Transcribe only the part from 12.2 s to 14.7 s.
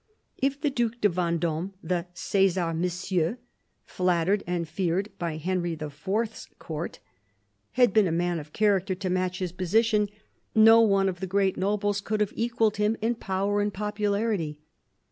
equalled him in power and popularity.